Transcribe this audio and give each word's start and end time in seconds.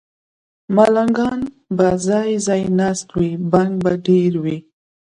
ملنګان 0.75 1.39
به 1.75 1.87
ځای، 2.07 2.31
ځای 2.45 2.61
ناست 2.79 3.07
وي، 3.17 3.31
بنګ 3.51 3.71
به 3.83 3.91
ډېر 4.05 4.31
وي 4.43 4.57